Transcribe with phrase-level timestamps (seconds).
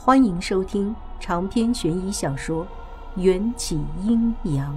[0.00, 2.64] 欢迎收听长篇悬疑小说
[3.20, 3.74] 《缘起
[4.04, 4.72] 阴阳》。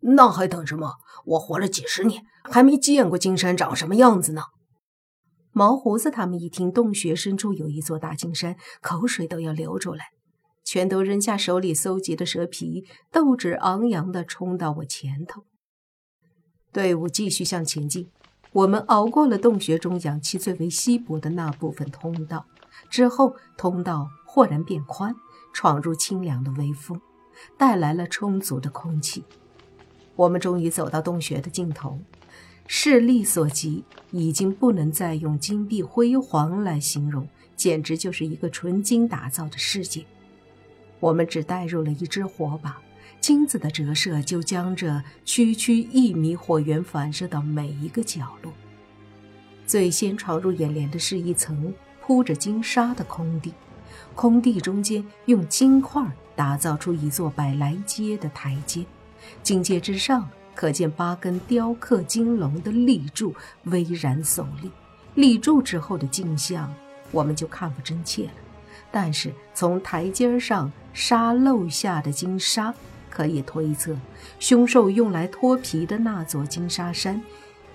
[0.00, 0.92] 那还等什么？
[1.24, 4.42] 我活了几十年，还没见过金山长什么样子呢。
[5.52, 10.10] 毛胡子他们一听洞穴深处有一座大金山，口水都要流出来，
[10.62, 15.44] 全都扔下手里搜集的蛇皮，斗志昂扬地冲到我前头。
[16.70, 18.10] 队伍继续向前进。
[18.54, 22.46] 我们熬过了洞穴中氧气最为稀薄的那部分通道，
[22.88, 25.12] 之后通道豁然变宽，
[25.52, 27.00] 闯入清凉的微风，
[27.58, 29.24] 带来了充足的空气。
[30.14, 31.98] 我们终于走到洞穴的尽头，
[32.68, 33.82] 视力所及，
[34.12, 37.26] 已经不能再用金碧辉煌来形容，
[37.56, 40.06] 简直就是一个纯金打造的世界。
[41.00, 42.80] 我们只带入了一支火把。
[43.24, 48.52] 金子的折射就将这区区一米火源反射到每一个角落。
[49.66, 53.54] 最先闯入眼帘的是一层铺着金沙的空地，
[54.14, 58.84] 空地中间用金块打造出一座百来阶的台阶，
[59.42, 64.70] 金阶之上可见八根雕刻金龙的立柱巍然耸立。
[65.14, 66.70] 立柱之后的景象
[67.10, 68.32] 我们就看不真切了，
[68.92, 72.74] 但是从台阶上沙漏下的金沙。
[73.14, 73.96] 可以推测，
[74.40, 77.22] 凶兽用来脱皮的那座金沙山，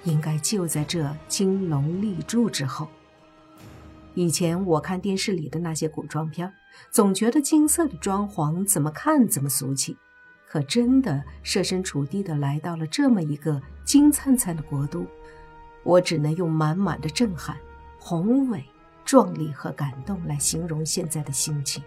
[0.04, 2.90] 应该就在这金龙立柱之后。
[4.16, 6.52] 以前我看电视里的那些古装片，
[6.92, 9.96] 总觉得金色的装潢怎么看怎么俗气，
[10.46, 15.06] 可真的设身处地的来到了这么一个金灿灿的国度，
[15.84, 17.56] 我只能用满满的震撼、
[17.98, 18.66] 宏伟、
[19.06, 21.82] 壮丽和感动来形容现在的心情。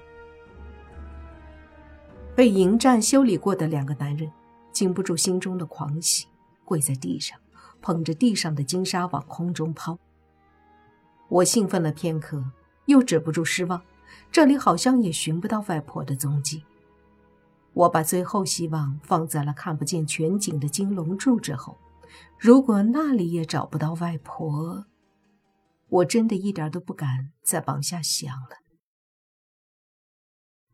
[2.35, 4.31] 被迎战修理过的两个男人，
[4.73, 6.27] 禁不住心中的狂喜，
[6.65, 7.39] 跪在地上，
[7.83, 9.99] 捧着地上的金沙往空中抛。
[11.29, 12.43] 我兴奋了片刻，
[12.87, 13.83] 又止不住失望，
[14.31, 16.65] 这里好像也寻不到外婆的踪迹。
[17.75, 21.77] 我把最后希望放在了看不见全景的金龙柱之后，
[22.39, 24.87] 如果那里也找不到外婆，
[25.89, 28.57] 我真的一点都不敢再往下想了。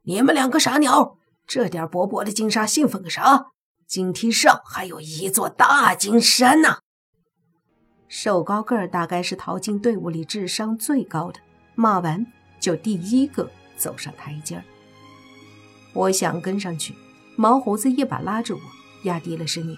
[0.03, 1.18] 你们两个傻鸟！
[1.49, 3.47] 这点薄薄的金沙，兴奋个啥？
[3.87, 6.81] 金梯上还有一座大金山呢！
[8.07, 11.41] 瘦高个儿大概是淘金队伍里智商最高的，
[11.75, 12.27] 骂完
[12.61, 14.65] 就第一个走上台阶儿。
[15.95, 16.95] 我想跟上去，
[17.35, 18.61] 毛胡子一把拉着我，
[19.05, 19.75] 压低了声音：“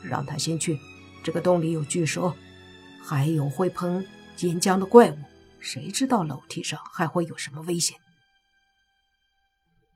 [0.00, 0.78] 让他先去，
[1.24, 2.32] 这个洞里有巨蛇，
[3.02, 4.06] 还有会喷
[4.38, 5.18] 岩浆的怪物，
[5.58, 7.96] 谁知道楼梯上还会有什么危险？”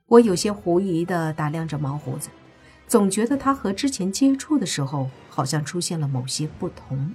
[0.07, 2.29] 我有些狐疑地打量着毛胡子，
[2.87, 7.13] 总觉得他和之前接触的时候好像出现了某些不同。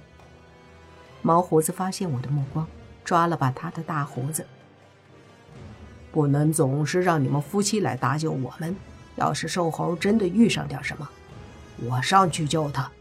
[1.23, 2.67] 毛胡子发现我的目光，
[3.03, 4.45] 抓了把他的大胡子
[6.11, 8.75] ：“不能总是让你们夫妻来搭救我们。
[9.15, 11.07] 要是瘦猴真的遇上点什么，
[11.77, 12.91] 我上去救他。”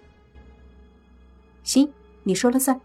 [1.65, 1.93] 行，
[2.23, 2.81] 你说了算。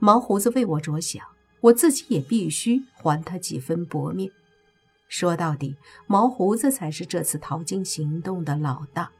[0.00, 1.24] 毛胡子为我着想，
[1.60, 4.32] 我自己也必须还他几分薄面。
[5.10, 5.76] 说到底，
[6.06, 9.10] 毛胡子才是这次淘金行动的老大，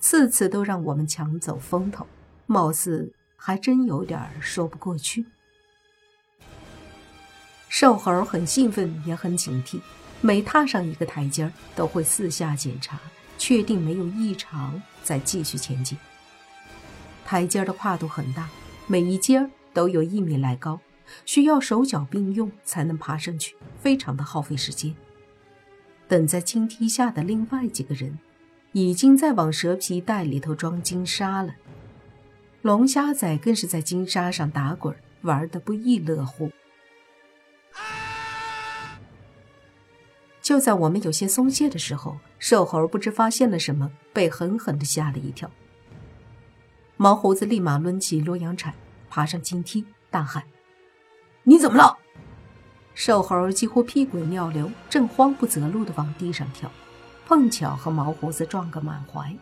[0.00, 2.06] 次次都让我们抢走风头，
[2.46, 5.26] 貌似还真有点说不过去。
[7.68, 9.78] 瘦猴很兴奋，也很警惕，
[10.22, 12.98] 每踏上一个台阶都会四下检查，
[13.36, 15.98] 确定没有异常，再继续前进。
[17.26, 18.48] 台阶的跨度很大，
[18.86, 20.80] 每一阶都有一米来高，
[21.26, 24.96] 需要手脚并用才能爬上去，非常的耗费时间。
[26.08, 28.18] 等在金梯下的另外几个人，
[28.72, 31.54] 已经在往蛇皮袋里头装金沙了。
[32.62, 36.50] 龙虾仔更是在金沙上打滚，玩得不亦乐乎。
[40.40, 45.50] 就在我们有些松懈的时候，瘦猴不知发现了什么，被狠狠地吓了一跳。
[46.96, 48.74] 毛胡子立马抡起洛阳铲，
[49.10, 50.42] 爬上金梯，大喊
[51.44, 51.98] ：“你怎么了？”
[52.98, 56.68] 瘦猴几乎屁滚尿流，正慌不择路地往地上跳，
[57.26, 59.32] 碰巧和毛胡子撞个满怀，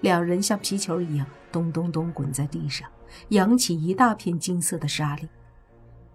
[0.00, 2.88] 两人像皮球一样咚咚咚滚在地上，
[3.28, 5.28] 扬起一大片金色的沙粒。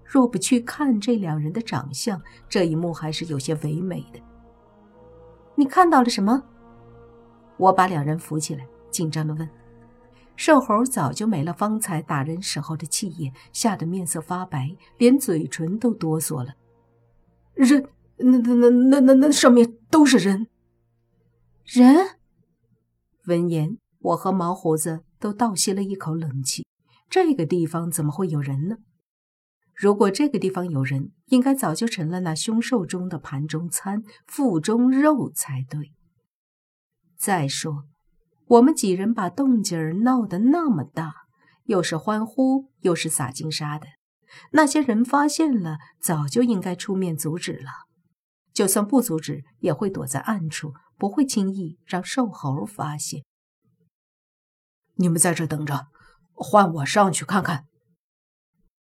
[0.04, 4.20] 若不去看这两人的长相，这一幕还是有些唯美的。
[5.54, 6.42] 你看到了什么？
[7.58, 9.48] 我把两人扶起来，紧张地问。
[10.36, 16.56] 瘦猴早就没了方才打人时候的气焰，吓得面色发白，连嘴唇都哆嗦了。
[17.58, 20.48] 人，那那那那那那上面都是人。
[21.66, 21.96] 人。
[23.26, 26.66] 闻言，我和毛胡子都倒吸了一口冷气，
[27.10, 28.78] 这个地方怎么会有人呢？
[29.74, 35.92] 如果这个地方有人，应该早就成了那凶兽中的盘中餐、腹中肉才对。
[37.18, 37.84] 再说，
[38.46, 41.14] 我们几人把动静儿闹得那么大，
[41.66, 43.88] 又是欢呼，又是撒金沙的，
[44.52, 47.72] 那些人发现了，早就应该出面阻止了。
[48.54, 53.24] 就算不阻止，也会躲在暗处，不会轻易让瘦猴发现。
[54.96, 55.88] 你们在这等着，
[56.34, 57.66] 换我上去看看。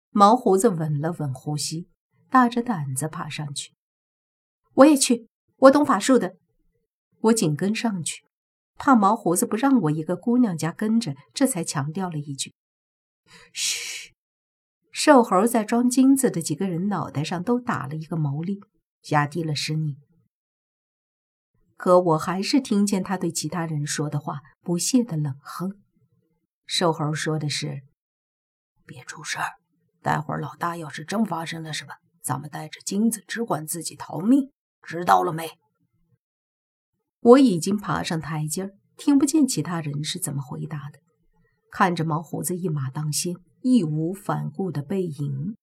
[0.09, 1.87] 毛胡子稳了稳呼吸，
[2.29, 3.73] 大着胆子爬上去。
[4.73, 6.35] 我也去，我懂法术的。
[7.21, 8.25] 我紧跟上去，
[8.75, 12.53] 怕毛胡子不让我一个姑娘家跟着，这才强调了一句
[13.53, 13.89] ：“嘘。”
[15.03, 18.59] 瘦猴在装金子的几个人脑袋上都打了一个毛栗，
[19.09, 19.97] 压低了声音。
[21.75, 25.71] 可我还是听见他对其他人说的话，不屑的冷哼。
[26.67, 27.81] 瘦猴说的是
[28.85, 29.53] ：“别出事儿。”
[30.03, 34.51] 待会儿老大要是真发生了什么，咱们带着金子只管自己逃命，
[34.83, 35.49] 知道了没？
[37.21, 40.99] 我已经爬上台阶儿，听不见其他人是怎么回答的。
[41.71, 45.55] 看着毛胡子一马当先、义无反顾的背影，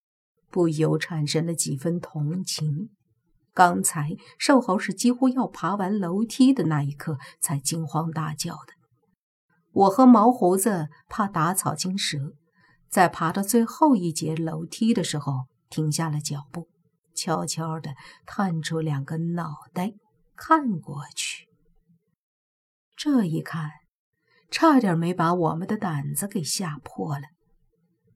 [0.50, 2.90] 不由产生了几分同情。
[3.52, 8.72] 刚才瘦猴是几乎要爬完楼梯的那一刻才惊慌大叫的。
[9.72, 12.32] 我和毛胡子怕打草惊蛇。
[12.88, 16.68] 在爬到最后一节楼梯的时候，停下了脚步，
[17.14, 19.92] 悄悄地探出两个脑袋
[20.34, 21.46] 看过去。
[22.96, 23.70] 这一看，
[24.50, 27.24] 差点没把我们的胆子给吓破了。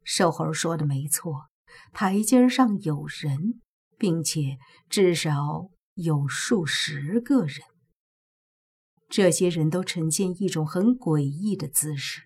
[0.04, 1.46] 瘦猴说的没错，
[1.92, 3.60] 台阶上有人，
[3.98, 4.58] 并且
[4.88, 7.60] 至少有数十个人。
[9.08, 12.22] 这些人都呈现一种很诡异的姿势。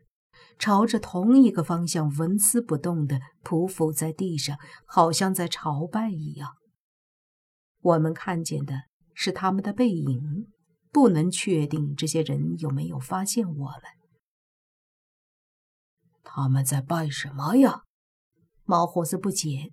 [0.58, 4.56] 朝着同一个方向纹丝不动地匍匐在地上，
[4.86, 6.52] 好像在朝拜一样。
[7.82, 10.46] 我们看见的是他们的背影，
[10.90, 13.82] 不能确定这些人有没有发现我们。
[16.36, 17.80] 他们在拜什么呀？
[18.64, 19.72] 毛胡子不解，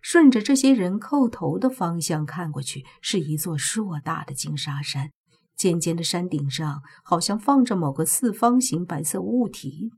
[0.00, 5.10] 顺着这些人叩头的方向看过去，是一座硕大的金沙山，
[5.56, 9.90] 尖尖的山顶上好像放着某个四方形白色物体。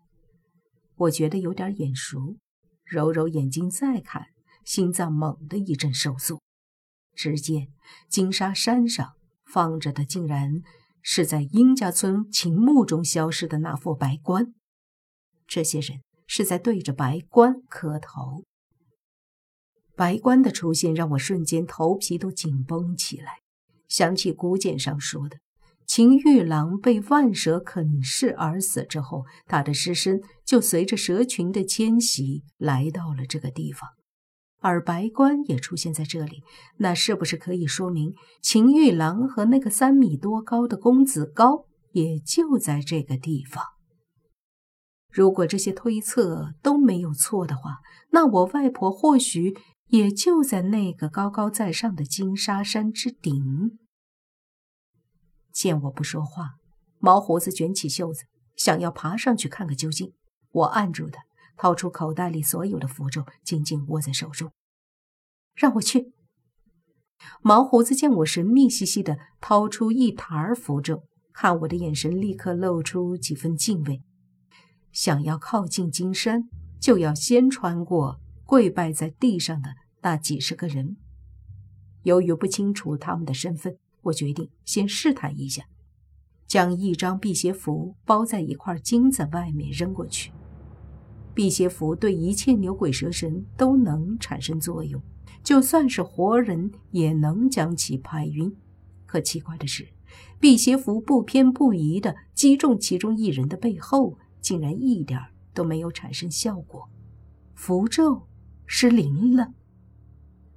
[0.95, 2.37] 我觉得有点眼熟，
[2.85, 4.29] 揉揉眼睛再看，
[4.65, 6.41] 心脏猛地一阵收缩。
[7.15, 7.69] 只见
[8.09, 9.12] 金沙山上
[9.45, 10.62] 放着的，竟然
[11.03, 14.55] 是在殷家村秦墓中消失的那副白棺。
[15.47, 18.44] 这些人是在对着白棺磕头。
[19.94, 23.38] 白棺的出现让我瞬间头皮都紧绷起来，
[23.88, 25.38] 想起古简上说的。
[25.87, 33.88] 秦玉郎被万蛇啃噬而死之后，他的尸身就随着蛇群的迁徙来到了这个地方，
[34.61, 36.43] 而白棺也出现在这里。
[36.78, 43.64] 那是不是可以说明秦玉郎和那个三米多高的公子高也就在这个地方？
[45.17, 47.79] 如果这些推测都没有错的话，
[48.11, 53.79] 那我外婆或许也就在那个高高在上的金沙山之顶。
[55.51, 56.57] 见我不说话，
[56.99, 58.25] 毛胡子卷起袖子，
[58.57, 60.13] 想要爬上去看个究竟。
[60.51, 61.23] 我按住他，
[61.57, 64.52] 掏出口袋里所有的符咒，紧紧握在手中。
[65.55, 66.12] 让我去。
[67.40, 74.02] 毛胡子见我神秘兮兮的掏出一沓符咒，看我的眼神立刻露出几分敬畏。
[74.97, 76.49] 想要靠近金山，
[76.81, 80.97] 就要先穿过跪拜在地上的那几十个人。
[82.05, 83.76] 由于不清楚他们的身份。
[84.05, 85.65] 我决定先试探一下，
[86.47, 90.33] 将一张辟邪符包在一块金子外面扔过去。
[91.35, 95.03] 辟邪符对一切牛鬼蛇神都能产生作用，
[95.43, 98.57] 就算是活人也能将其拍晕。
[99.05, 99.88] 可奇怪的是，
[100.38, 105.21] 辟邪符不偏不倚地击中其中一人的背后，竟然一点
[105.53, 106.88] 都没有产生效果，
[107.57, 108.29] 符咒
[108.65, 109.53] 失灵了。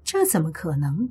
[0.03, 1.09] 这怎么可能？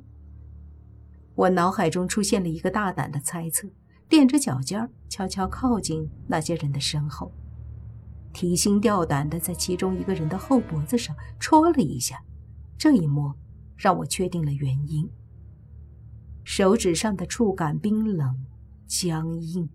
[1.35, 3.67] 我脑海中出现了一个大胆的猜测，
[4.07, 7.33] 垫着脚尖悄悄靠近那些人的身后，
[8.31, 12.23] 提心吊胆地在其中一个人的后脖子上戳了一下。
[12.77, 13.35] 这一摸，
[13.75, 15.11] 让我确定了原因。
[16.45, 18.45] 手指上的触感冰冷、
[18.87, 19.69] 僵硬，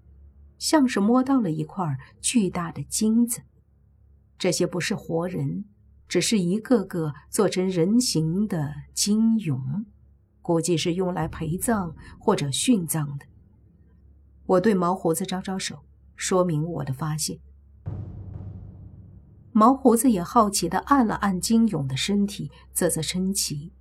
[0.59, 3.43] 像是摸到了一块巨大的金子。
[4.39, 5.65] 这些不是活人，
[6.09, 9.85] 只是一个个做成人形的金俑。
[10.43, 13.25] 估计是用来陪葬或者殉葬的。
[14.45, 15.85] 我对毛胡子招招手，
[16.17, 17.39] 说明我的发现。
[19.53, 23.73] 毛胡子也好奇地按了按金勇的身体，啧啧称奇：“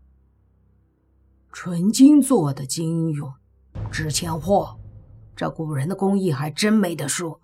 [1.52, 3.34] 纯金做的金俑，
[3.92, 4.80] 值钱货。
[5.36, 7.40] 这古人的工艺还真没得说。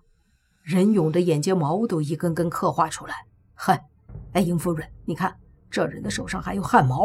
[0.62, 3.14] 人俑的眼睫毛都一根根刻画出来。
[3.54, 3.86] 嗨，
[4.32, 5.36] 哎，殷夫人，你看
[5.70, 7.04] 这人的手上还有汗毛。”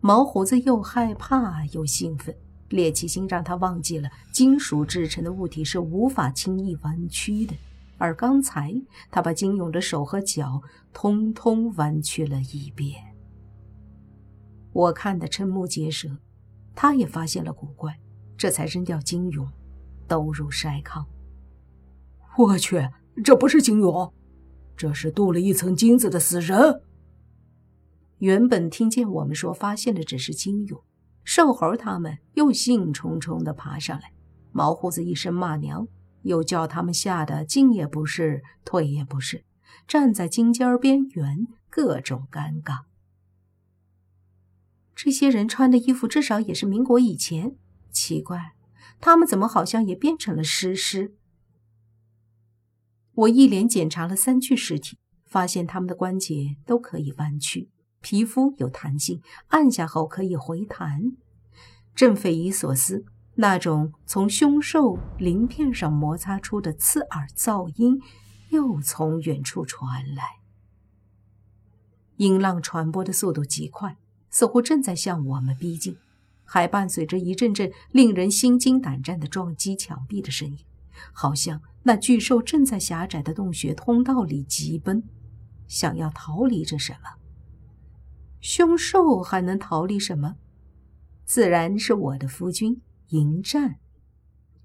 [0.00, 2.34] 毛胡子又害怕又兴奋，
[2.68, 7.54] 猎奇心让他忘记了金属制成的物体是无法轻易弯曲的。
[7.98, 8.74] 而刚才，
[9.10, 13.02] 他把金勇的手和脚通通弯曲了一遍。
[14.72, 16.18] 我看得瞠目结舌，
[16.74, 17.98] 他也发现了古怪，
[18.36, 19.48] 这才扔掉金勇，
[20.06, 21.06] 兜入筛糠。
[22.38, 22.88] 我去，
[23.24, 24.12] 这不是金勇，
[24.76, 26.82] 这是镀了一层金子的死人。
[28.18, 30.82] 原本听见我们说发现的只是金勇，
[31.24, 34.12] 瘦猴他们又兴冲冲地爬上来，
[34.52, 35.88] 毛胡子一声骂娘。
[36.22, 39.44] 又叫他们吓得进也不是，退也不是，
[39.86, 42.80] 站在金尖边缘，各种尴尬。
[44.92, 47.54] 这些人穿的衣服至少也是民国以前，
[47.96, 48.52] 奇怪，
[49.00, 51.14] 他们怎么好像也变成了尸尸？
[53.14, 57.70] 我一连检查了三具尸体，发现他们的关节都可以弯曲，
[58.02, 61.16] 皮肤有弹性，按下后可以回弹，
[61.94, 63.06] 正匪夷所思。
[63.38, 68.00] 那种从凶兽鳞片上摩擦出的刺耳噪音，
[68.50, 70.40] 又从远处传来。
[72.16, 73.98] 音浪传播的速度极快，
[74.30, 75.98] 似乎正在向我们逼近，
[76.46, 80.58] 还伴随着一阵阵令人心惊胆战的撞击墙壁的声音，
[81.12, 85.02] 好像那巨兽正在狭窄的洞穴通道里疾奔，
[85.66, 87.10] 想要逃离着什么。
[88.40, 90.36] 凶兽还能逃离什么？
[91.24, 92.80] 自然是我的夫君。
[93.10, 93.76] 迎战。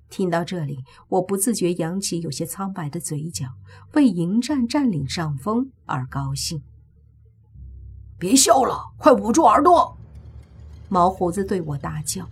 [0.09, 3.45] 听到这里，我不自觉扬起有些苍白的嘴角，
[3.93, 6.61] 为迎战占领上风而高兴。
[8.17, 9.97] 别笑了，快捂住耳朵！
[10.91, 12.27] 毛胡子对我大叫。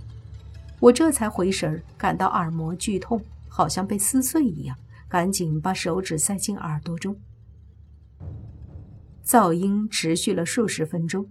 [0.82, 4.76] 我这才回神，感到耳膜剧痛，好像被撕碎一样，
[5.08, 7.16] 赶紧把手指塞进耳朵中。
[9.26, 11.26] 噪音持续了数十分钟，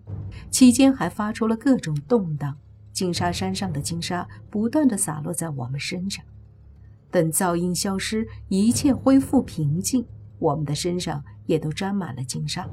[0.50, 2.56] 期间还发出了各种动荡。
[2.94, 6.24] 金沙山上的金沙不断的洒落在我们身上，
[7.10, 10.06] 等噪音消失，一切恢复平静，
[10.38, 12.66] 我们的身上也都沾满了金沙，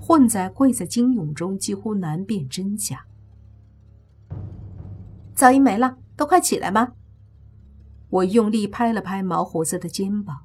[0.00, 3.04] 混在跪在金涌中，几乎难辨真假。
[5.40, 6.92] 噪音没了，都快起来吧！
[8.10, 10.40] 我用力拍了拍毛胡子的肩膀，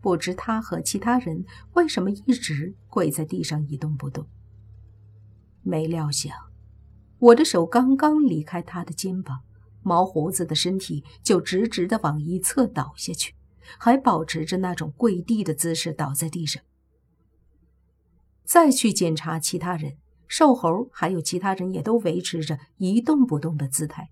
[0.00, 1.44] 不知他和其他人
[1.74, 4.26] 为什么一直跪在地上一动不动。
[5.60, 6.34] 没料想。
[7.18, 9.40] 我的手刚刚离开他的肩膀，
[9.82, 13.34] 毛胡子的身体就直直的往一侧倒下去，
[13.76, 16.62] 还保持着那种跪地的姿势倒在地上。
[18.42, 24.08] 再去检查其他人，瘦猴还有其他人也都维持着一动不动的姿态，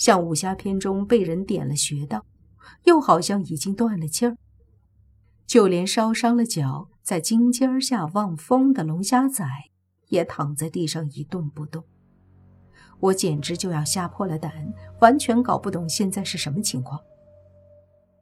[0.00, 2.24] 像武侠片中被人点了穴道，
[2.84, 4.34] 又好像已经断了气儿。
[5.46, 9.44] 就连烧伤了脚，在金尖下望风的龙虾仔，
[10.08, 11.84] 也躺在地上一动不动。
[12.98, 16.98] 我简直就要吓破了胆，完全搞不懂现在是什么情况。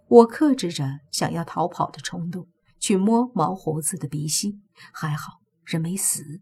[0.08, 2.48] 我克制着想要逃跑的冲动，
[2.80, 4.58] 去摸毛胡子的鼻息，
[4.92, 6.40] 还好人没死。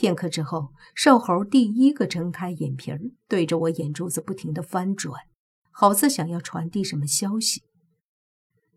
[0.00, 5.14] 片刻之后，瘦猴第一个睁开眼皮儿，对着我眼珠子不停地翻转，
[5.70, 7.64] 好似想要传递什么消息。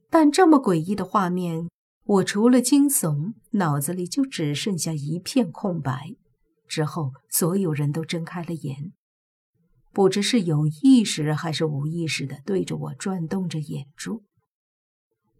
[0.09, 1.69] 但这么诡异的画面，
[2.03, 6.17] 我除了惊悚，脑子里就只剩下一片空白。
[6.67, 8.91] 之后，所有人都睁开了眼，
[9.93, 14.25] 不知是有意识还是无意识的，对着我转动着眼珠。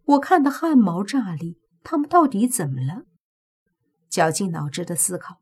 [0.06, 3.02] 我看得汗毛炸立，他们到底怎么了？
[4.08, 5.40] 绞尽脑汁的思考，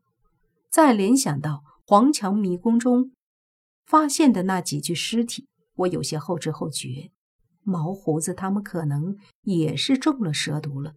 [0.73, 3.13] 再联想到黄墙迷宫中
[3.85, 7.11] 发现的那几具尸体，我有些后知后觉。
[7.63, 10.95] 毛胡子他们可能也是中了蛇毒了，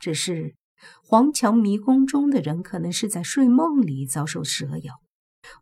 [0.00, 0.56] 只是。
[1.02, 4.94] 黄墙迷宫中的人可能是在睡梦里遭受蛇咬，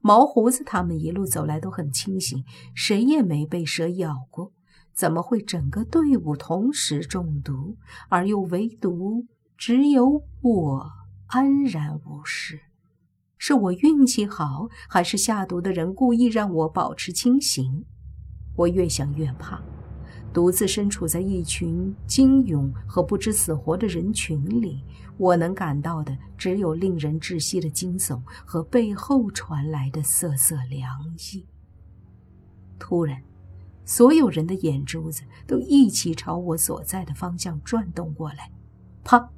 [0.01, 2.43] 毛胡子他们一路走来都很清醒，
[2.75, 4.53] 谁也没被蛇咬过，
[4.95, 7.77] 怎么会整个队伍同时中毒，
[8.09, 10.91] 而又唯独只有我
[11.27, 12.59] 安然无事？
[13.45, 17.85] 是我运气好，还是下毒的人故意让我保持清醒？
[18.55, 19.61] 我越想越怕。
[20.33, 24.85] 独自身处在一群惊勇和不知死活的人群里，
[25.17, 30.89] 我能感到的只有令人窒息的惊悚和背后传来的瑟瑟凉
[31.35, 31.45] 意。
[32.79, 33.21] 突然，
[33.85, 38.53] 所有人的眼珠子都一起朝我所在的方向转动过来，
[39.03, 39.29] 啪！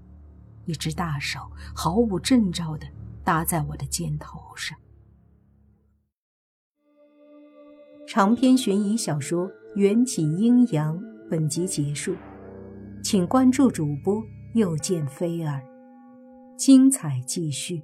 [0.67, 1.41] 一只大手
[1.75, 2.87] 毫无征兆的
[3.25, 4.79] 搭在我的肩头上。
[8.07, 10.97] 长篇悬疑小说《缘起阴阳》
[11.29, 12.15] 本集结束，
[13.03, 15.61] 请关注主播又见菲儿，
[16.57, 17.83] 精彩继续。